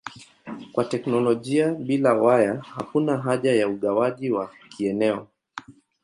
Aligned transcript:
Kwa 0.73 0.85
teknolojia 0.85 1.73
bila 1.73 2.13
waya 2.13 2.61
hakuna 2.61 3.17
haja 3.17 3.53
ya 3.55 3.67
ugawaji 3.69 4.31
wa 4.31 4.51
kieneo. 4.69 5.27